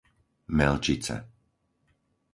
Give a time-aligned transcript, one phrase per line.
[0.57, 1.15] Melčice